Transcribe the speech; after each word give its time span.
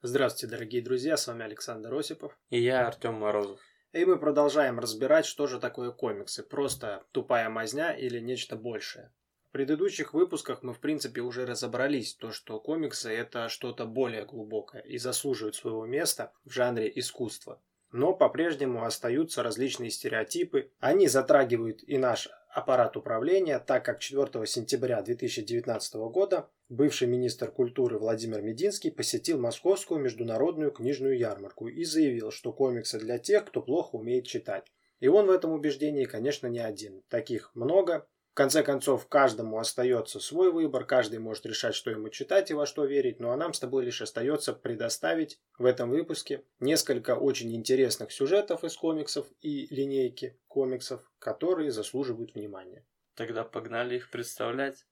Здравствуйте, 0.00 0.54
дорогие 0.54 0.80
друзья, 0.80 1.16
с 1.16 1.26
вами 1.26 1.44
Александр 1.44 1.92
Осипов. 1.92 2.38
И 2.50 2.60
я, 2.60 2.86
Артем 2.86 3.14
Морозов. 3.14 3.58
И 3.92 4.04
мы 4.04 4.16
продолжаем 4.16 4.78
разбирать, 4.78 5.26
что 5.26 5.48
же 5.48 5.58
такое 5.58 5.90
комиксы. 5.90 6.44
Просто 6.44 7.04
тупая 7.10 7.48
мазня 7.48 7.90
или 7.90 8.20
нечто 8.20 8.54
большее. 8.54 9.12
В 9.48 9.50
предыдущих 9.50 10.14
выпусках 10.14 10.62
мы, 10.62 10.72
в 10.72 10.78
принципе, 10.78 11.20
уже 11.20 11.46
разобрались, 11.46 12.14
то, 12.14 12.30
что 12.30 12.60
комиксы– 12.60 13.10
это 13.10 13.48
что-то 13.48 13.86
более 13.86 14.24
глубокое 14.24 14.82
и 14.82 14.98
заслуживают 14.98 15.56
своего 15.56 15.84
места 15.84 16.32
в 16.44 16.50
жанре 16.50 16.92
искусства. 16.94 17.60
Но 17.92 18.12
по-прежнему 18.12 18.84
остаются 18.84 19.42
различные 19.42 19.90
стереотипы. 19.90 20.70
Они 20.80 21.08
затрагивают 21.08 21.82
и 21.86 21.96
наш 21.98 22.28
аппарат 22.50 22.96
управления, 22.96 23.58
так 23.58 23.84
как 23.84 24.00
4 24.00 24.46
сентября 24.46 25.02
2019 25.02 25.94
года 26.10 26.48
бывший 26.68 27.08
министр 27.08 27.50
культуры 27.50 27.98
Владимир 27.98 28.42
Мединский 28.42 28.90
посетил 28.90 29.38
Московскую 29.40 30.00
международную 30.00 30.70
книжную 30.70 31.18
ярмарку 31.18 31.68
и 31.68 31.84
заявил, 31.84 32.30
что 32.30 32.52
комиксы 32.52 32.98
для 32.98 33.18
тех, 33.18 33.46
кто 33.46 33.62
плохо 33.62 33.96
умеет 33.96 34.26
читать. 34.26 34.66
И 35.00 35.08
он 35.08 35.26
в 35.26 35.30
этом 35.30 35.52
убеждении, 35.52 36.04
конечно, 36.04 36.48
не 36.48 36.58
один. 36.58 37.02
Таких 37.08 37.54
много, 37.54 38.06
конце 38.38 38.62
концов, 38.62 39.08
каждому 39.08 39.58
остается 39.58 40.20
свой 40.20 40.52
выбор, 40.52 40.84
каждый 40.84 41.18
может 41.18 41.44
решать, 41.44 41.74
что 41.74 41.90
ему 41.90 42.08
читать 42.08 42.52
и 42.52 42.54
во 42.54 42.66
что 42.66 42.84
верить, 42.84 43.18
ну 43.18 43.32
а 43.32 43.36
нам 43.36 43.52
с 43.52 43.58
тобой 43.58 43.84
лишь 43.84 44.00
остается 44.00 44.52
предоставить 44.52 45.40
в 45.58 45.64
этом 45.64 45.90
выпуске 45.90 46.44
несколько 46.60 47.16
очень 47.16 47.52
интересных 47.52 48.12
сюжетов 48.12 48.62
из 48.62 48.76
комиксов 48.76 49.26
и 49.40 49.66
линейки 49.74 50.38
комиксов, 50.46 51.00
которые 51.18 51.72
заслуживают 51.72 52.36
внимания. 52.36 52.86
Тогда 53.16 53.42
погнали 53.42 53.96
их 53.96 54.08
представлять. 54.08 54.86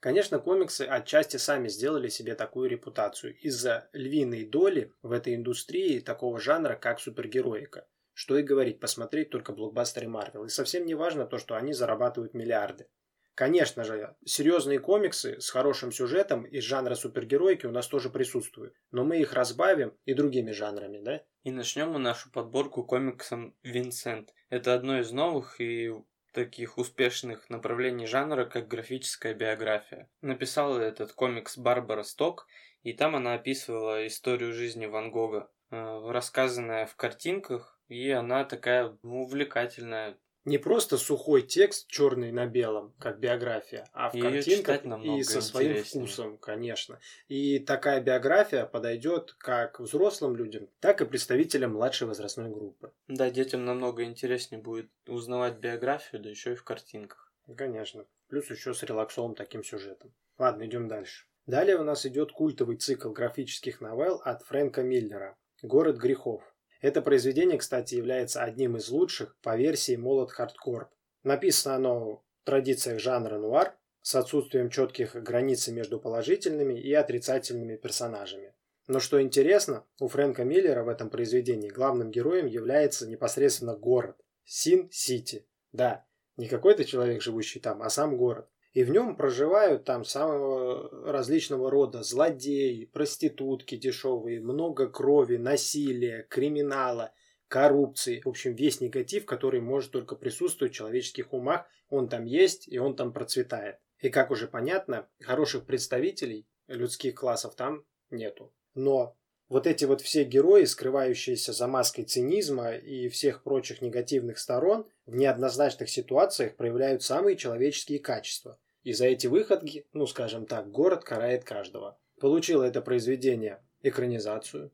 Конечно, 0.00 0.38
комиксы 0.38 0.82
отчасти 0.82 1.38
сами 1.38 1.68
сделали 1.68 2.08
себе 2.08 2.36
такую 2.36 2.70
репутацию 2.70 3.36
из-за 3.36 3.88
львиной 3.92 4.44
доли 4.44 4.92
в 5.02 5.10
этой 5.10 5.34
индустрии 5.34 5.98
такого 5.98 6.38
жанра, 6.38 6.76
как 6.76 7.00
супергероика. 7.00 7.86
Что 8.12 8.38
и 8.38 8.42
говорить, 8.42 8.80
посмотреть 8.80 9.30
только 9.30 9.52
блокбастеры 9.52 10.08
Марвел. 10.08 10.44
И 10.44 10.48
совсем 10.48 10.86
не 10.86 10.94
важно 10.94 11.26
то, 11.26 11.38
что 11.38 11.56
они 11.56 11.72
зарабатывают 11.72 12.34
миллиарды. 12.34 12.88
Конечно 13.34 13.84
же, 13.84 14.16
серьезные 14.24 14.80
комиксы 14.80 15.40
с 15.40 15.50
хорошим 15.50 15.92
сюжетом 15.92 16.44
из 16.44 16.64
жанра 16.64 16.96
супергероики 16.96 17.66
у 17.66 17.70
нас 17.70 17.86
тоже 17.86 18.10
присутствуют. 18.10 18.74
Но 18.90 19.04
мы 19.04 19.20
их 19.20 19.32
разбавим 19.32 19.96
и 20.04 20.14
другими 20.14 20.50
жанрами, 20.50 20.98
да? 20.98 21.22
И 21.44 21.52
начнем 21.52 21.90
мы 21.90 22.00
нашу 22.00 22.32
подборку 22.32 22.82
комиксом 22.82 23.56
Винсент. 23.62 24.34
Это 24.48 24.74
одно 24.74 24.98
из 24.98 25.12
новых 25.12 25.60
и 25.60 25.92
таких 26.38 26.78
успешных 26.78 27.50
направлений 27.50 28.06
жанра, 28.06 28.44
как 28.44 28.68
графическая 28.68 29.34
биография. 29.34 30.08
Написала 30.20 30.78
этот 30.78 31.12
комикс 31.12 31.58
Барбара 31.58 32.04
Сток, 32.04 32.46
и 32.84 32.92
там 32.92 33.16
она 33.16 33.34
описывала 33.34 34.06
историю 34.06 34.52
жизни 34.52 34.86
Ван 34.86 35.10
Гога, 35.10 35.50
э, 35.72 36.10
рассказанная 36.10 36.86
в 36.86 36.94
картинках, 36.94 37.80
и 37.88 38.08
она 38.10 38.44
такая 38.44 38.96
ну, 39.02 39.22
увлекательная, 39.22 40.16
не 40.48 40.58
просто 40.58 40.96
сухой 40.96 41.42
текст 41.42 41.88
черный 41.88 42.32
на 42.32 42.46
белом, 42.46 42.94
как 42.98 43.20
биография, 43.20 43.86
а 43.92 44.10
в 44.10 44.14
Ее 44.14 44.22
картинках 44.30 44.84
и 45.04 45.22
со 45.22 45.40
своим 45.40 45.72
интереснее. 45.72 46.06
вкусом, 46.06 46.38
конечно. 46.38 46.98
И 47.28 47.58
такая 47.58 48.00
биография 48.00 48.64
подойдет 48.66 49.34
как 49.38 49.78
взрослым 49.78 50.34
людям, 50.36 50.68
так 50.80 51.00
и 51.00 51.04
представителям 51.04 51.74
младшей 51.74 52.08
возрастной 52.08 52.50
группы. 52.50 52.92
Да, 53.06 53.30
детям 53.30 53.64
намного 53.64 54.04
интереснее 54.04 54.60
будет 54.60 54.90
узнавать 55.06 55.58
биографию, 55.58 56.22
да 56.22 56.30
еще 56.30 56.52
и 56.52 56.56
в 56.56 56.64
картинках. 56.64 57.32
Конечно. 57.56 58.06
Плюс 58.28 58.50
еще 58.50 58.74
с 58.74 58.82
релаксовым 58.82 59.34
таким 59.34 59.62
сюжетом. 59.62 60.12
Ладно, 60.38 60.66
идем 60.66 60.88
дальше. 60.88 61.26
Далее 61.46 61.78
у 61.78 61.84
нас 61.84 62.04
идет 62.04 62.32
культовый 62.32 62.76
цикл 62.76 63.10
графических 63.10 63.80
новелл 63.80 64.20
от 64.24 64.42
Фрэнка 64.42 64.82
Миллера 64.82 65.36
«Город 65.62 65.96
грехов». 65.96 66.42
Это 66.80 67.02
произведение, 67.02 67.58
кстати, 67.58 67.96
является 67.96 68.42
одним 68.42 68.76
из 68.76 68.88
лучших 68.88 69.36
по 69.42 69.56
версии 69.56 69.96
Молот 69.96 70.30
Хардкор. 70.30 70.90
Написано 71.24 71.74
оно 71.74 72.16
в 72.16 72.22
традициях 72.44 73.00
жанра 73.00 73.38
нуар 73.38 73.76
с 74.02 74.14
отсутствием 74.14 74.70
четких 74.70 75.14
границ 75.16 75.66
между 75.68 75.98
положительными 75.98 76.80
и 76.80 76.92
отрицательными 76.92 77.76
персонажами. 77.76 78.54
Но 78.86 79.00
что 79.00 79.20
интересно, 79.20 79.84
у 80.00 80.08
Фрэнка 80.08 80.44
Миллера 80.44 80.82
в 80.82 80.88
этом 80.88 81.10
произведении 81.10 81.68
главным 81.68 82.10
героем 82.10 82.46
является 82.46 83.06
непосредственно 83.06 83.76
город. 83.76 84.16
Син-Сити. 84.44 85.46
Да, 85.72 86.06
не 86.38 86.48
какой-то 86.48 86.84
человек, 86.86 87.20
живущий 87.20 87.60
там, 87.60 87.82
а 87.82 87.90
сам 87.90 88.16
город. 88.16 88.48
И 88.78 88.84
в 88.84 88.90
нем 88.90 89.16
проживают 89.16 89.82
там 89.82 90.04
самого 90.04 90.88
различного 91.04 91.68
рода 91.68 92.04
злодеи, 92.04 92.84
проститутки 92.84 93.76
дешевые, 93.76 94.40
много 94.40 94.86
крови, 94.88 95.36
насилия, 95.36 96.24
криминала, 96.30 97.12
коррупции. 97.48 98.22
В 98.24 98.28
общем, 98.28 98.54
весь 98.54 98.80
негатив, 98.80 99.26
который 99.26 99.60
может 99.60 99.90
только 99.90 100.14
присутствовать 100.14 100.74
в 100.74 100.76
человеческих 100.76 101.32
умах, 101.32 101.66
он 101.88 102.08
там 102.08 102.24
есть 102.24 102.68
и 102.68 102.78
он 102.78 102.94
там 102.94 103.12
процветает. 103.12 103.80
И 103.98 104.10
как 104.10 104.30
уже 104.30 104.46
понятно, 104.46 105.08
хороших 105.18 105.66
представителей 105.66 106.46
людских 106.68 107.16
классов 107.16 107.56
там 107.56 107.84
нету. 108.10 108.54
Но 108.74 109.16
вот 109.48 109.66
эти 109.66 109.86
вот 109.86 110.02
все 110.02 110.22
герои, 110.22 110.62
скрывающиеся 110.62 111.52
за 111.52 111.66
маской 111.66 112.04
цинизма 112.04 112.76
и 112.76 113.08
всех 113.08 113.42
прочих 113.42 113.82
негативных 113.82 114.38
сторон, 114.38 114.86
в 115.04 115.16
неоднозначных 115.16 115.90
ситуациях 115.90 116.54
проявляют 116.54 117.02
самые 117.02 117.36
человеческие 117.36 117.98
качества. 117.98 118.56
И 118.82 118.92
за 118.92 119.06
эти 119.06 119.26
выходки, 119.26 119.86
ну 119.92 120.06
скажем 120.06 120.46
так, 120.46 120.70
город 120.70 121.04
карает 121.04 121.44
каждого. 121.44 121.98
Получило 122.20 122.62
это 122.62 122.80
произведение 122.80 123.62
экранизацию. 123.82 124.70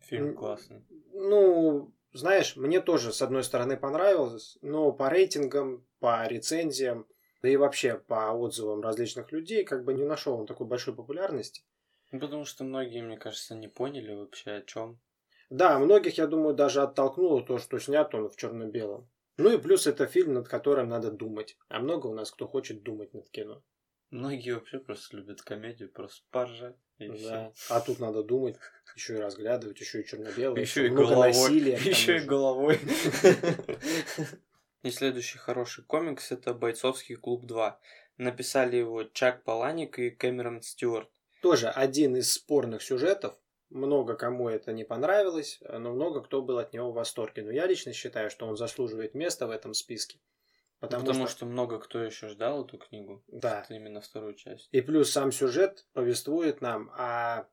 Фильм 0.00 0.34
классный. 0.34 0.84
Ну, 1.12 1.92
знаешь, 2.12 2.56
мне 2.56 2.80
тоже 2.80 3.12
с 3.12 3.22
одной 3.22 3.42
стороны 3.42 3.76
понравилось, 3.76 4.58
но 4.60 4.92
по 4.92 5.08
рейтингам, 5.08 5.86
по 5.98 6.26
рецензиям, 6.26 7.06
да 7.42 7.48
и 7.48 7.56
вообще 7.56 7.96
по 7.96 8.32
отзывам 8.32 8.80
различных 8.82 9.32
людей, 9.32 9.64
как 9.64 9.84
бы 9.84 9.94
не 9.94 10.04
нашел 10.04 10.38
он 10.38 10.46
такой 10.46 10.66
большой 10.66 10.94
популярности. 10.94 11.62
Ну, 12.10 12.20
потому 12.20 12.44
что 12.44 12.64
многие, 12.64 13.02
мне 13.02 13.16
кажется, 13.16 13.54
не 13.54 13.68
поняли 13.68 14.14
вообще 14.14 14.52
о 14.52 14.62
чем. 14.62 15.00
Да, 15.50 15.78
многих, 15.78 16.16
я 16.18 16.26
думаю, 16.26 16.54
даже 16.54 16.82
оттолкнуло 16.82 17.42
то, 17.42 17.58
что 17.58 17.78
снят 17.78 18.14
он 18.14 18.30
в 18.30 18.36
черно-белом. 18.36 19.08
Ну 19.36 19.52
и 19.52 19.58
плюс 19.58 19.86
это 19.86 20.06
фильм, 20.06 20.34
над 20.34 20.48
которым 20.48 20.88
надо 20.88 21.10
думать. 21.10 21.56
А 21.68 21.80
много 21.80 22.06
у 22.06 22.14
нас 22.14 22.30
кто 22.30 22.46
хочет 22.46 22.82
думать 22.82 23.12
над 23.14 23.28
кино. 23.30 23.62
Многие 24.10 24.52
вообще 24.52 24.78
просто 24.78 25.16
любят 25.16 25.42
комедию, 25.42 25.90
просто 25.90 26.24
поржать. 26.30 26.76
И 26.98 27.08
да. 27.08 27.50
Все. 27.54 27.74
А 27.74 27.80
тут 27.80 27.98
надо 27.98 28.22
думать, 28.22 28.56
еще 28.94 29.14
и 29.14 29.20
разглядывать, 29.20 29.80
еще 29.80 30.02
и 30.02 30.06
черно-белое, 30.06 30.60
еще 30.60 30.86
и 30.86 30.90
головой. 30.90 31.28
Насилия, 31.28 31.74
еще 31.84 32.18
и 32.18 32.20
головой. 32.20 32.78
И 34.84 34.90
следующий 34.90 35.38
хороший 35.38 35.82
комикс 35.82 36.30
это 36.30 36.52
«Бойцовский 36.52 37.16
клуб 37.16 37.46
2». 37.46 37.74
Написали 38.18 38.76
его 38.76 39.04
Чак 39.04 39.42
Паланик 39.42 39.98
и 39.98 40.10
Кэмерон 40.10 40.60
Стюарт. 40.60 41.08
Тоже 41.40 41.70
один 41.70 42.16
из 42.16 42.34
спорных 42.34 42.82
сюжетов. 42.82 43.34
Много 43.74 44.14
кому 44.14 44.48
это 44.48 44.72
не 44.72 44.84
понравилось, 44.84 45.58
но 45.68 45.92
много 45.92 46.22
кто 46.22 46.42
был 46.42 46.58
от 46.58 46.72
него 46.72 46.92
в 46.92 46.94
восторге. 46.94 47.42
Но 47.42 47.50
я 47.50 47.66
лично 47.66 47.92
считаю, 47.92 48.30
что 48.30 48.46
он 48.46 48.56
заслуживает 48.56 49.14
места 49.14 49.48
в 49.48 49.50
этом 49.50 49.74
списке. 49.74 50.20
Потому, 50.78 51.04
Потому 51.04 51.26
что... 51.26 51.36
что 51.36 51.46
много 51.46 51.80
кто 51.80 51.98
еще 51.98 52.28
ждал 52.28 52.64
эту 52.64 52.78
книгу. 52.78 53.24
Да. 53.26 53.66
Именно 53.68 54.00
вторую 54.00 54.34
часть. 54.34 54.68
И 54.70 54.80
плюс 54.80 55.10
сам 55.10 55.32
сюжет 55.32 55.88
повествует 55.92 56.60
нам 56.60 56.88
о... 56.96 57.48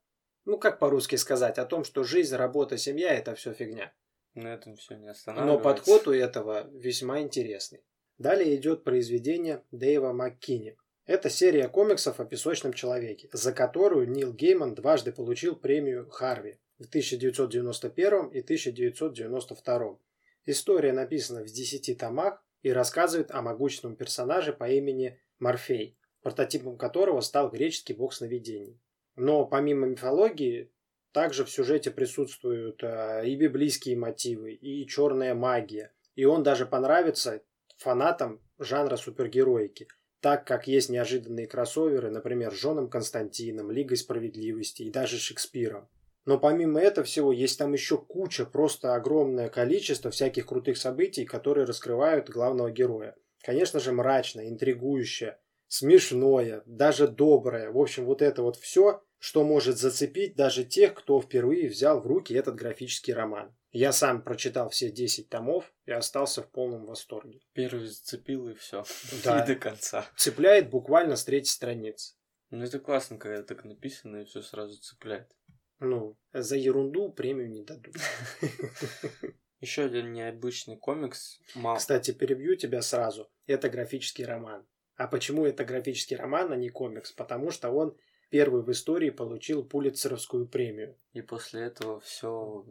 Ну, 0.46 0.60
как 0.60 0.78
по-русски 0.78 1.16
сказать, 1.16 1.58
о 1.58 1.66
том, 1.66 1.84
что 1.84 2.04
жизнь, 2.04 2.36
работа, 2.36 2.78
семья– 2.78 3.14
это 3.16 3.34
все 3.34 3.54
фигня. 3.54 3.92
На 4.36 4.54
этом 4.54 4.76
все 4.76 4.98
не 4.98 5.08
останавливается. 5.08 5.58
Но 5.58 5.64
подход 5.64 6.08
у 6.08 6.12
этого 6.12 6.70
весьма 6.72 7.22
интересный. 7.22 7.84
Далее 8.20 8.56
идет 8.58 8.84
произведение 8.84 9.64
Дэйва 9.72 10.14
МакКини. 10.14 10.78
Это 11.08 11.32
серия 11.32 11.68
комиксов 11.68 12.20
о 12.20 12.26
песочном 12.26 12.74
человеке, 12.74 13.28
за 13.34 13.54
которую 13.54 14.08
Нил 14.08 14.34
Гейман 14.34 14.76
дважды 14.76 15.12
получил 15.12 15.56
премию 15.56 16.08
Харви 16.08 16.60
в 16.78 16.86
1991 16.90 18.28
и 18.28 18.40
1992. 18.42 19.98
История 20.46 20.94
написана 20.94 21.44
в 21.44 21.48
10 21.48 21.98
томах 21.98 22.44
и 22.62 22.72
рассказывает 22.72 23.32
о 23.32 23.42
могучном 23.42 23.96
персонаже 23.96 24.54
по 24.54 24.70
имени 24.70 25.20
Морфей, 25.40 25.98
прототипом 26.22 26.78
которого 26.78 27.22
стал 27.22 27.50
греческий 27.50 27.94
бог 27.94 28.14
сновидений. 28.14 28.80
Но 29.16 29.46
помимо 29.46 29.88
мифологии, 29.88 30.72
также 31.14 31.46
в 31.46 31.50
сюжете 31.50 31.90
присутствуют 31.90 32.84
э, 32.84 33.28
и 33.28 33.36
библейские 33.36 33.98
мотивы, 33.98 34.54
и 34.54 34.88
черная 34.88 35.34
магия. 35.34 35.92
И 36.14 36.26
он 36.26 36.44
даже 36.44 36.68
понравится 36.68 37.42
фанатам 37.78 38.40
жанра 38.60 38.98
супергероики– 38.98 39.88
так 40.22 40.46
как 40.46 40.68
есть 40.68 40.90
неожиданные 40.90 41.48
кроссоверы, 41.48 42.12
например, 42.12 42.54
с 42.54 42.60
Джоном 42.60 42.90
Константином, 42.90 43.72
Лигой 43.72 43.98
Справедливости 43.98 44.84
и 44.84 44.92
даже 44.92 45.18
Шекспиром. 45.18 45.90
Но 46.26 46.40
помимо 46.40 46.80
этого 46.80 47.04
всего 47.04 47.32
есть 47.32 47.58
там 47.58 47.74
еще 47.74 47.98
куча, 47.98 48.46
просто 48.46 48.94
огромное 48.94 49.50
количество 49.50 50.12
всяких 50.12 50.46
крутых 50.46 50.78
событий, 50.78 51.26
которые 51.26 51.66
раскрывают 51.66 52.30
главного 52.30 52.70
героя. 52.70 53.16
Конечно 53.42 53.80
же, 53.80 53.92
мрачно, 53.92 54.48
интригующе, 54.48 55.40
смешное, 55.68 56.62
даже 56.68 57.08
доброе. 57.08 57.72
В 57.72 57.80
общем, 57.80 58.06
вот 58.06 58.22
это 58.22 58.44
вот 58.44 58.56
все, 58.58 59.02
что 59.18 59.44
может 59.44 59.80
зацепить 59.80 60.36
даже 60.36 60.64
тех, 60.64 60.94
кто 60.94 61.20
впервые 61.20 61.70
взял 61.70 62.00
в 62.00 62.06
руки 62.06 62.36
этот 62.36 62.56
графический 62.56 63.14
роман. 63.14 63.56
Я 63.72 63.94
сам 63.94 64.22
прочитал 64.22 64.70
все 64.70 64.92
10 64.92 65.30
томов 65.30 65.74
и 65.86 65.92
остался 65.92 66.44
в 66.44 66.50
полном 66.50 66.86
восторге. 66.86 67.40
Первый 67.54 67.88
зацепил 67.88 68.50
и 68.50 68.54
все. 68.54 68.84
Да. 69.24 69.44
И 69.44 69.48
до 69.48 69.56
конца. 69.56 70.06
Цепляет 70.18 70.70
буквально 70.70 71.16
с 71.16 71.24
третьей 71.24 71.52
страницы. 71.52 72.16
Ну 72.50 72.64
это 72.64 72.80
классно, 72.80 73.18
когда 73.18 73.44
так 73.44 73.64
написано 73.64 74.18
и 74.18 74.26
все 74.26 74.42
сразу 74.42 74.78
цепляет. 74.78 75.32
Ну, 75.80 76.18
за 76.34 76.58
ерунду 76.58 77.12
премию 77.12 77.50
не 77.50 77.64
дадут. 77.64 77.96
Еще 79.62 79.86
один 79.86 80.12
необычный 80.12 80.78
комикс. 80.78 81.40
Мал... 81.56 81.78
Кстати, 81.78 82.12
перебью 82.12 82.56
тебя 82.56 82.82
сразу. 82.82 83.32
Это 83.48 83.70
графический 83.70 84.26
роман. 84.26 84.68
А 84.96 85.08
почему 85.08 85.46
это 85.46 85.64
графический 85.64 86.18
роман, 86.18 86.52
а 86.52 86.56
не 86.56 86.70
комикс? 86.70 87.12
Потому 87.12 87.52
что 87.52 87.70
он 87.72 87.96
первый 88.30 88.64
в 88.64 88.72
истории 88.72 89.12
получил 89.12 89.64
Пулитцеровскую 89.64 90.48
премию. 90.48 90.98
И 91.14 91.22
после 91.22 91.62
этого 91.62 92.00
все 92.02 92.66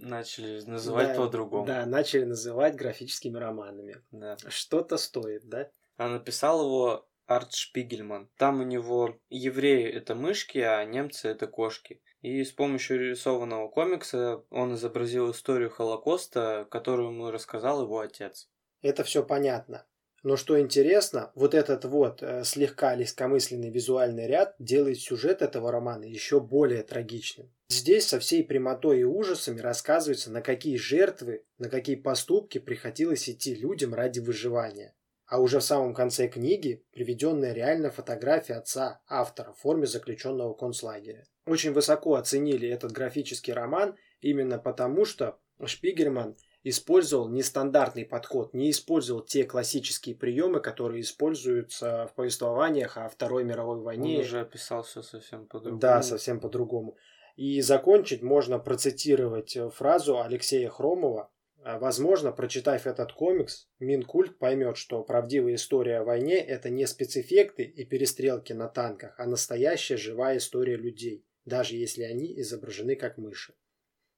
начали 0.00 0.60
называть 0.62 1.08
да, 1.08 1.14
по-другому. 1.14 1.66
Да, 1.66 1.86
начали 1.86 2.24
называть 2.24 2.76
графическими 2.76 3.36
романами. 3.36 4.02
Да. 4.10 4.36
Что-то 4.48 4.96
стоит, 4.96 5.48
да? 5.48 5.70
А 5.96 6.08
написал 6.08 6.64
его 6.64 7.08
Арт 7.26 7.54
Шпигельман. 7.54 8.30
Там 8.36 8.60
у 8.60 8.64
него 8.64 9.18
евреи 9.28 9.90
это 9.90 10.14
мышки, 10.14 10.58
а 10.58 10.84
немцы 10.84 11.28
это 11.28 11.46
кошки. 11.46 12.00
И 12.22 12.42
с 12.44 12.52
помощью 12.52 13.10
рисованного 13.10 13.68
комикса 13.68 14.44
он 14.50 14.74
изобразил 14.74 15.30
историю 15.30 15.70
Холокоста, 15.70 16.66
которую 16.70 17.10
ему 17.10 17.30
рассказал 17.30 17.82
его 17.82 18.00
отец. 18.00 18.48
Это 18.82 19.04
все 19.04 19.24
понятно. 19.24 19.86
Но 20.22 20.36
что 20.36 20.58
интересно, 20.60 21.30
вот 21.34 21.54
этот 21.54 21.84
вот 21.84 22.22
э, 22.22 22.42
слегка 22.44 22.94
легкомысленный 22.94 23.70
визуальный 23.70 24.26
ряд 24.26 24.54
делает 24.58 24.98
сюжет 24.98 25.42
этого 25.42 25.70
романа 25.70 26.04
еще 26.04 26.40
более 26.40 26.82
трагичным. 26.82 27.52
Здесь 27.68 28.06
со 28.06 28.18
всей 28.18 28.44
прямотой 28.44 29.00
и 29.00 29.04
ужасами 29.04 29.60
рассказывается, 29.60 30.30
на 30.30 30.40
какие 30.40 30.76
жертвы, 30.76 31.44
на 31.58 31.68
какие 31.68 31.96
поступки 31.96 32.58
приходилось 32.58 33.28
идти 33.28 33.54
людям 33.54 33.94
ради 33.94 34.20
выживания. 34.20 34.94
А 35.26 35.40
уже 35.40 35.58
в 35.58 35.64
самом 35.64 35.92
конце 35.92 36.28
книги 36.28 36.84
приведенная 36.92 37.52
реальная 37.52 37.90
фотография 37.90 38.54
отца 38.54 39.00
автора 39.08 39.52
в 39.52 39.58
форме 39.58 39.86
заключенного 39.86 40.54
концлагеря. 40.54 41.26
Очень 41.46 41.72
высоко 41.72 42.14
оценили 42.14 42.68
этот 42.68 42.92
графический 42.92 43.52
роман 43.52 43.96
именно 44.20 44.58
потому, 44.58 45.04
что 45.04 45.38
Шпигельман 45.64 46.36
использовал 46.68 47.28
нестандартный 47.28 48.04
подход, 48.04 48.52
не 48.52 48.70
использовал 48.70 49.22
те 49.22 49.44
классические 49.44 50.16
приемы, 50.16 50.60
которые 50.60 51.02
используются 51.02 52.08
в 52.08 52.14
повествованиях 52.14 52.96
о 52.96 53.08
Второй 53.08 53.44
мировой 53.44 53.80
войне. 53.80 54.16
Он 54.16 54.20
уже 54.22 54.40
описал 54.40 54.82
все 54.82 55.02
совсем 55.02 55.46
по-другому. 55.46 55.80
Да, 55.80 56.02
совсем 56.02 56.40
по-другому. 56.40 56.96
И 57.36 57.60
закончить 57.60 58.22
можно 58.22 58.58
процитировать 58.58 59.56
фразу 59.74 60.20
Алексея 60.20 60.68
Хромова 60.68 61.30
а, 61.62 61.80
возможно, 61.80 62.30
прочитав 62.30 62.86
этот 62.86 63.12
комикс, 63.12 63.68
Минкульт 63.80 64.38
поймет, 64.38 64.76
что 64.76 65.02
правдивая 65.02 65.56
история 65.56 65.98
о 65.98 66.04
войне– 66.04 66.36
это 66.38 66.70
не 66.70 66.86
спецэффекты 66.86 67.64
и 67.64 67.84
перестрелки 67.84 68.52
на 68.52 68.68
танках, 68.68 69.18
а 69.18 69.26
настоящая 69.26 69.96
живая 69.96 70.36
история 70.36 70.76
людей, 70.76 71.26
даже 71.44 71.74
если 71.74 72.04
они 72.04 72.40
изображены 72.40 72.94
как 72.94 73.18
мыши. 73.18 73.54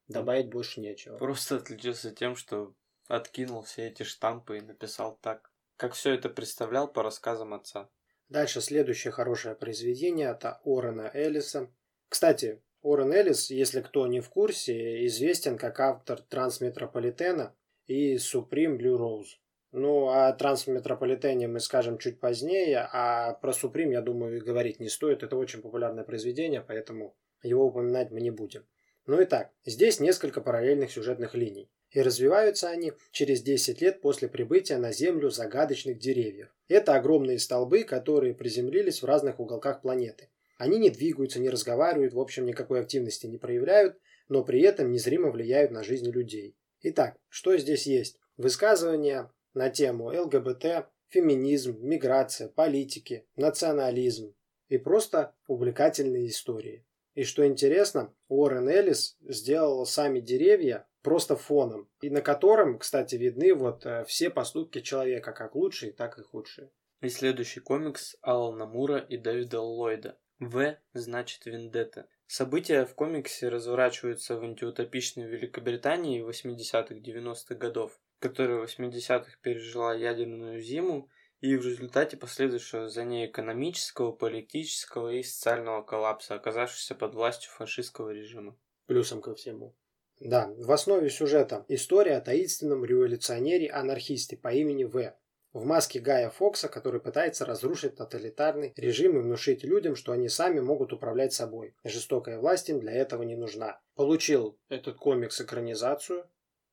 Добавить 0.09 0.49
больше 0.49 0.81
нечего. 0.81 1.19
Просто 1.19 1.57
отличился 1.57 2.11
тем, 2.11 2.35
что 2.35 2.75
откинул 3.07 3.63
все 3.63 3.89
эти 3.89 4.03
штампы 4.03 4.59
и 4.59 4.63
написал 4.63 5.19
так, 5.21 5.53
как 5.77 5.93
все 5.93 6.15
это 6.15 6.29
представлял 6.29 6.89
по 6.89 7.03
рассказам 7.03 7.55
отца. 7.55 7.91
Дальше 8.29 8.61
следующее 8.61 9.11
хорошее 9.11 9.55
произведение– 9.55 10.31
это 10.31 10.61
Орена 10.65 11.11
Эллиса. 11.15 11.71
Кстати, 12.09 12.63
Орен 12.83 13.13
Эллис, 13.13 13.51
если 13.51 13.81
кто 13.81 14.07
не 14.07 14.21
в 14.21 14.29
курсе, 14.29 15.07
известен 15.07 15.57
как 15.57 15.81
автор 15.81 16.21
Трансметрополитена 16.21 17.55
и 17.87 18.17
Supreme 18.17 18.79
Blue 18.79 18.99
Rose. 18.99 19.39
Ну, 19.73 20.09
о 20.09 20.33
Трансметрополитене 20.33 21.49
мы 21.49 21.61
скажем 21.61 21.99
чуть 21.99 22.21
позднее, 22.21 22.89
а 22.93 23.35
про 23.35 23.53
Supreme, 23.53 23.93
я 23.93 24.01
думаю, 24.01 24.39
и 24.39 24.41
говорить 24.41 24.81
не 24.81 24.89
стоит. 24.89 25.23
Это 25.23 25.37
очень 25.37 25.61
популярное 25.61 26.05
произведение, 26.05 26.63
поэтому 26.67 27.15
его 27.43 27.67
упоминать 27.67 28.11
мы 28.11 28.21
не 28.21 28.31
будем. 28.31 28.67
Ну 29.09 29.23
и 29.23 29.25
так, 29.25 29.51
здесь 29.65 30.01
несколько 30.01 30.43
параллельных 30.43 30.93
сюжетных 30.93 31.35
линий. 31.35 31.71
И 31.93 32.03
развиваются 32.03 32.69
они 32.69 32.93
через 33.11 33.41
10 33.41 33.81
лет 33.81 34.03
после 34.03 34.29
прибытия 34.29 34.77
на 34.77 34.93
Землю 34.93 35.31
загадочных 35.31 35.99
деревьев. 35.99 36.55
Это 36.69 36.95
огромные 36.95 37.39
столбы, 37.39 37.85
которые 37.85 38.35
приземлились 38.35 39.01
в 39.01 39.07
разных 39.07 39.41
уголках 39.41 39.81
планеты. 39.81 40.29
Они 40.59 40.79
не 40.79 40.91
двигаются, 40.91 41.41
не 41.41 41.49
разговаривают, 41.49 42.13
в 42.13 42.21
общем, 42.21 42.45
никакой 42.45 42.81
активности 42.81 43.27
не 43.27 43.39
проявляют, 43.39 43.99
но 44.29 44.45
при 44.45 44.61
этом 44.61 44.93
незримо 44.93 45.31
влияют 45.31 45.71
на 45.71 45.83
жизнь 45.83 46.11
людей. 46.11 46.55
Итак, 46.83 47.17
что 47.31 47.57
здесь 47.57 47.87
есть? 47.87 48.19
Высказывания 48.37 49.33
на 49.55 49.71
тему 49.71 50.09
ЛГБТ, 50.09 50.87
феминизм, 51.09 51.79
миграция, 51.81 52.49
политики, 52.49 53.25
национализм 53.37 54.35
и 54.69 54.77
просто 54.77 55.35
увлекательные 55.47 56.29
истории. 56.29 56.85
И 57.19 57.25
что 57.25 57.45
интересно, 57.45 58.15
Уоррен 58.29 58.69
Эллис 58.69 59.17
сделал 59.23 59.85
сами 59.87 60.21
деревья 60.21 60.87
просто 61.03 61.35
фоном, 61.35 61.91
и 62.01 62.11
на 62.11 62.21
котором, 62.21 62.79
кстати, 62.79 63.17
видны 63.17 63.55
вот 63.55 63.85
э, 63.87 64.05
все 64.05 64.31
поступки 64.31 64.81
человека, 64.83 65.33
как 65.33 65.57
лучшие, 65.57 65.91
так 65.91 66.17
и 66.21 66.23
худшие. 66.23 66.71
И 67.01 67.09
следующий 67.09 67.59
комикс 67.59 68.15
Алана 68.23 68.67
Мура 68.67 68.99
и 68.99 69.17
Дэвида 69.17 69.61
Ллойда. 69.61 70.17
В 70.39 70.77
значит 70.93 71.45
Вендетта. 71.47 72.07
События 72.29 72.85
в 72.87 72.95
комиксе 72.95 73.49
разворачиваются 73.49 74.37
в 74.37 74.45
антиутопичной 74.45 75.27
Великобритании 75.27 76.25
80-х-90-х 76.25 77.57
годов, 77.57 77.99
которая 78.21 78.65
в 78.65 78.71
80-х 78.71 79.39
пережила 79.43 79.93
ядерную 79.93 80.61
зиму 80.61 81.11
и 81.41 81.57
в 81.57 81.65
результате 81.65 82.17
последующего 82.17 82.89
за 82.89 83.05
ней 83.05 83.27
экономического, 83.27 84.13
политического 84.13 85.13
и 85.13 85.23
социального 85.23 85.83
коллапса, 85.83 86.35
оказавшегося 86.35 86.95
под 86.95 87.15
властью 87.15 87.51
фашистского 87.53 88.11
режима. 88.11 88.57
Плюсом 88.87 89.21
ко 89.21 89.35
всему. 89.35 89.75
Да, 90.21 90.53
в 90.57 90.73
основе 90.73 91.11
сюжета 91.11 91.65
история 91.69 92.17
о 92.17 92.21
таинственном 92.21 92.85
революционере-анархисте 92.85 94.37
по 94.37 94.53
имени 94.53 94.83
В, 94.83 95.15
в 95.53 95.65
маске 95.65 96.01
Гая 96.01 96.31
Фокса, 96.31 96.69
который 96.69 97.01
пытается 97.01 97.45
разрушить 97.45 97.95
тоталитарный 97.95 98.73
режим 98.77 99.17
и 99.17 99.23
внушить 99.23 99.63
людям, 99.63 99.95
что 99.95 100.11
они 100.11 100.29
сами 100.29 100.59
могут 100.59 100.93
управлять 100.93 101.33
собой. 101.33 101.77
Жестокая 101.85 102.41
власть 102.41 102.69
им 102.69 102.81
для 102.81 102.93
этого 102.93 103.23
не 103.23 103.37
нужна. 103.37 103.81
Получил 103.95 104.59
этот 104.69 104.97
комикс 104.97 105.41
экранизацию. 105.41 106.29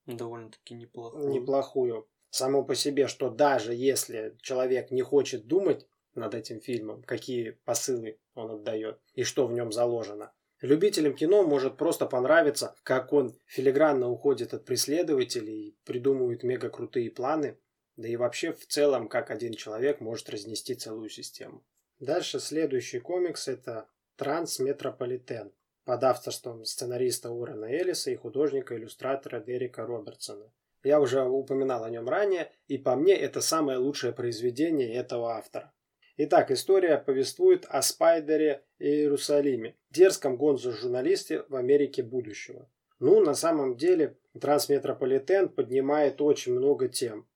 Довольно-таки 0.07 0.73
неплохую. 0.73 1.29
Неплохую. 1.29 2.07
Само 2.35 2.65
по 2.65 2.75
себе, 2.75 3.07
что 3.07 3.29
даже 3.29 3.73
если 3.73 4.35
человек 4.41 4.91
не 4.91 5.01
хочет 5.01 5.47
думать 5.47 5.87
над 6.15 6.35
этим 6.35 6.59
фильмом, 6.59 7.01
какие 7.03 7.51
посылы 7.63 8.19
он 8.33 8.51
отдает 8.51 8.99
и 9.13 9.23
что 9.23 9.47
в 9.47 9.53
нем 9.53 9.71
заложено, 9.71 10.33
Любителям 10.59 11.15
кино 11.15 11.43
может 11.43 11.77
просто 11.77 12.05
понравиться, 12.05 12.75
как 12.83 13.13
он 13.13 13.39
филигранно 13.45 14.09
уходит 14.09 14.53
от 14.53 14.65
преследователей 14.65 15.69
и 15.69 15.77
придумывает 15.85 16.43
мега 16.43 16.69
крутые 16.69 17.09
планы, 17.09 17.57
да 17.95 18.09
и 18.09 18.17
вообще 18.17 18.51
в 18.51 18.67
целом, 18.67 19.07
как 19.07 19.31
один 19.31 19.53
человек 19.53 20.01
может 20.01 20.29
разнести 20.29 20.75
целую 20.75 21.09
систему. 21.09 21.63
Дальше 21.99 22.41
следующий 22.41 22.99
комикс 22.99 23.47
это 23.47 23.87
Трансметрополитен 24.17 25.53
под 25.85 26.03
авторством 26.03 26.65
сценариста 26.65 27.31
Уоррена 27.31 27.65
Эллиса 27.65 28.11
и 28.11 28.15
художника-иллюстратора 28.15 29.39
Дерека 29.39 29.85
Робертсона. 29.85 30.51
Я 30.85 31.01
уже 31.01 31.23
упоминал 31.23 31.83
о 31.83 31.89
нем 31.89 32.07
ранее, 32.07 32.51
и 32.67 32.77
по 32.77 32.95
мне 32.95 33.15
это 33.15 33.41
самое 33.41 33.79
лучшее 33.79 34.13
произведение 34.13 34.93
этого 34.93 35.31
автора. 35.31 35.73
Итак, 36.17 36.51
история 36.51 36.99
повествует 36.99 37.65
о 37.67 37.81
Спайдере 37.81 38.63
и 38.77 38.85
Иерусалиме, 38.85 39.75
дерзком 39.89 40.37
гонзо-журналисте 40.37 41.43
в 41.49 41.55
Америке 41.55 42.03
будущего. 42.03 42.69
Ну, 42.99 43.19
на 43.19 43.33
самом 43.33 43.77
деле, 43.77 44.15
Трансметрополитен 44.39 45.49
поднимает 45.49 46.21
очень 46.21 46.53
много 46.53 46.87
тем. 46.87 47.27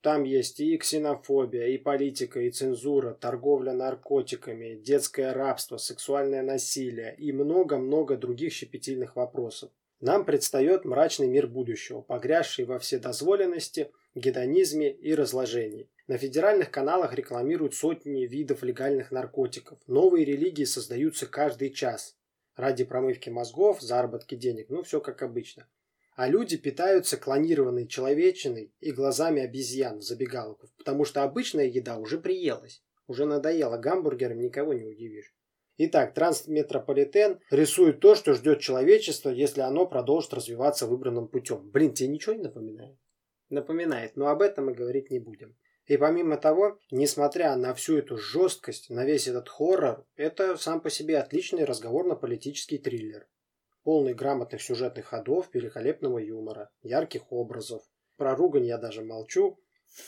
Там 0.00 0.22
есть 0.22 0.60
и 0.60 0.78
ксенофобия, 0.78 1.66
и 1.66 1.78
политика, 1.78 2.40
и 2.40 2.50
цензура, 2.50 3.14
торговля 3.14 3.72
наркотиками, 3.72 4.76
детское 4.76 5.32
рабство, 5.32 5.76
сексуальное 5.76 6.42
насилие 6.42 7.16
и 7.18 7.32
много-много 7.32 8.16
других 8.16 8.52
щепетильных 8.52 9.16
вопросов. 9.16 9.72
Нам 10.02 10.26
предстает 10.26 10.84
мрачный 10.84 11.28
мир 11.28 11.46
будущего, 11.46 12.02
погрязший 12.02 12.66
во 12.66 12.78
вседозволенности, 12.78 13.90
гедонизме 14.14 14.92
и 14.92 15.14
разложении. 15.14 15.88
На 16.08 16.18
федеральных 16.18 16.70
каналах 16.70 17.14
рекламируют 17.14 17.74
сотни 17.74 18.26
видов 18.26 18.62
легальных 18.62 19.10
наркотиков. 19.10 19.78
Новые 19.86 20.26
религии 20.26 20.64
создаются 20.64 21.26
каждый 21.26 21.70
час. 21.70 22.18
Ради 22.54 22.84
промывки 22.84 23.30
мозгов, 23.30 23.80
заработки 23.80 24.34
денег, 24.34 24.66
ну 24.68 24.82
все 24.82 25.00
как 25.00 25.22
обычно 25.22 25.66
а 26.14 26.28
люди 26.28 26.56
питаются 26.56 27.16
клонированной 27.16 27.86
человечиной 27.86 28.72
и 28.80 28.92
глазами 28.92 29.42
обезьян 29.42 29.98
в 29.98 30.02
забегаловках, 30.02 30.70
потому 30.76 31.04
что 31.04 31.22
обычная 31.22 31.64
еда 31.64 31.96
уже 31.96 32.18
приелась. 32.18 32.82
Уже 33.06 33.24
надоело 33.24 33.78
гамбургером, 33.78 34.40
никого 34.40 34.74
не 34.74 34.84
удивишь. 34.84 35.34
Итак, 35.78 36.12
трансметрополитен 36.14 37.40
рисует 37.50 38.00
то, 38.00 38.14
что 38.14 38.34
ждет 38.34 38.60
человечество, 38.60 39.30
если 39.30 39.62
оно 39.62 39.86
продолжит 39.86 40.34
развиваться 40.34 40.86
выбранным 40.86 41.28
путем. 41.28 41.70
Блин, 41.70 41.94
тебе 41.94 42.08
ничего 42.08 42.34
не 42.34 42.42
напоминает? 42.42 42.98
Напоминает, 43.48 44.16
но 44.16 44.28
об 44.28 44.42
этом 44.42 44.66
мы 44.66 44.74
говорить 44.74 45.10
не 45.10 45.18
будем. 45.18 45.56
И 45.86 45.96
помимо 45.96 46.36
того, 46.36 46.78
несмотря 46.90 47.56
на 47.56 47.74
всю 47.74 47.98
эту 47.98 48.16
жесткость, 48.16 48.90
на 48.90 49.04
весь 49.04 49.26
этот 49.26 49.48
хоррор, 49.48 50.06
это 50.14 50.56
сам 50.56 50.80
по 50.80 50.90
себе 50.90 51.18
отличный 51.18 51.64
разговорно-политический 51.64 52.78
триллер. 52.78 53.26
Полный 53.82 54.14
грамотных 54.14 54.62
сюжетных 54.62 55.06
ходов, 55.06 55.48
великолепного 55.52 56.18
юмора, 56.18 56.70
ярких 56.82 57.32
образов. 57.32 57.82
Про 58.16 58.36
ругань 58.36 58.66
я 58.66 58.78
даже 58.78 59.02
молчу, 59.02 59.58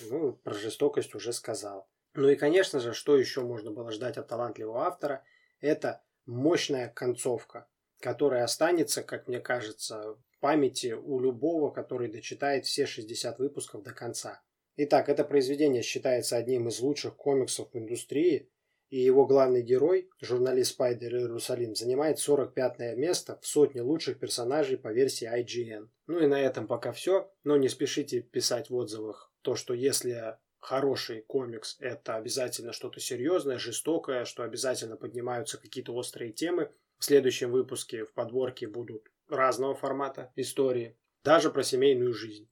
ну, 0.08 0.34
про 0.34 0.54
жестокость 0.54 1.14
уже 1.14 1.32
сказал. 1.32 1.88
Ну 2.14 2.28
и, 2.28 2.36
конечно 2.36 2.78
же, 2.78 2.92
что 2.92 3.16
еще 3.16 3.40
можно 3.40 3.72
было 3.72 3.90
ждать 3.90 4.16
от 4.16 4.28
талантливого 4.28 4.86
автора, 4.86 5.24
это 5.64 6.02
мощная 6.26 6.88
концовка, 6.88 7.66
которая 8.00 8.44
останется, 8.44 9.02
как 9.02 9.28
мне 9.28 9.40
кажется, 9.40 10.14
в 10.30 10.40
памяти 10.40 10.92
у 10.92 11.18
любого, 11.20 11.70
который 11.70 12.10
дочитает 12.10 12.66
все 12.66 12.84
60 12.84 13.38
выпусков 13.38 13.82
до 13.82 13.92
конца. 13.92 14.42
Итак, 14.76 15.08
это 15.08 15.24
произведение 15.24 15.82
считается 15.82 16.36
одним 16.36 16.68
из 16.68 16.80
лучших 16.80 17.16
комиксов 17.16 17.72
в 17.72 17.78
индустрии, 17.78 18.50
и 18.90 19.00
его 19.00 19.26
главный 19.26 19.62
герой, 19.62 20.10
журналист 20.20 20.72
Спайдер 20.72 21.16
Иерусалим, 21.16 21.74
занимает 21.74 22.18
45 22.18 22.96
место 22.96 23.38
в 23.40 23.46
сотне 23.46 23.80
лучших 23.80 24.18
персонажей 24.18 24.76
по 24.76 24.92
версии 24.92 25.26
IGN. 25.26 25.88
Ну 26.06 26.20
и 26.20 26.26
на 26.26 26.40
этом 26.40 26.66
пока 26.66 26.92
все, 26.92 27.32
но 27.42 27.56
не 27.56 27.68
спешите 27.68 28.20
писать 28.20 28.68
в 28.68 28.74
отзывах 28.74 29.32
то, 29.42 29.54
что 29.54 29.72
если 29.72 30.36
хороший 30.64 31.20
комикс– 31.20 31.76
это 31.80 32.16
обязательно 32.16 32.72
что-то 32.72 32.98
серьезное, 32.98 33.58
жестокое, 33.58 34.24
что 34.24 34.42
обязательно 34.42 34.96
поднимаются 34.96 35.58
какие-то 35.58 35.94
острые 35.94 36.32
темы. 36.32 36.72
В 36.98 37.04
следующем 37.04 37.50
выпуске 37.50 38.04
в 38.04 38.14
подборке 38.14 38.66
будут 38.66 39.12
разного 39.28 39.74
формата 39.74 40.32
истории, 40.36 40.96
даже 41.22 41.50
про 41.50 41.62
семейную 41.62 42.14
жизнь. 42.14 42.48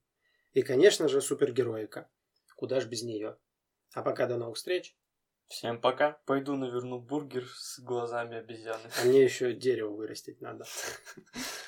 И, 0.53 0.63
конечно 0.63 1.09
же, 1.09 1.23
супергероика. 1.23 2.11
Куда 2.57 2.81
ж 2.81 2.87
без 2.87 3.03
нее. 3.03 3.39
А 3.95 4.03
пока 4.03 4.27
до 4.27 4.37
новых 4.37 4.57
встреч. 4.57 4.95
Всем 5.49 5.81
пока. 5.81 6.21
Пойду 6.27 6.57
наверну 6.57 6.99
бургер 6.99 7.47
с 7.47 7.81
глазами 7.81 8.37
обезьяны. 8.37 8.91
А 9.01 9.07
мне 9.07 9.25
еще 9.25 9.55
дерево 9.55 9.91
вырастить 9.91 10.41
надо. 10.43 10.67